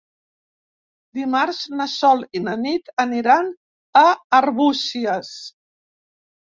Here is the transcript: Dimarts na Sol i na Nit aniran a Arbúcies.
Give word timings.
Dimarts 1.19 1.59
na 1.81 1.87
Sol 1.97 2.25
i 2.41 2.43
na 2.47 2.57
Nit 2.63 2.91
aniran 3.07 3.55
a 4.05 4.07
Arbúcies. 4.43 5.35